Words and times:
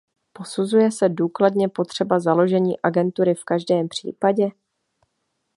Posuzuje 0.33 0.91
se 0.91 1.09
důkladně 1.09 1.69
potřeba 1.69 2.19
založení 2.19 2.79
agentury 2.81 3.35
v 3.35 3.43
každém 3.43 3.87
případě? 3.89 4.49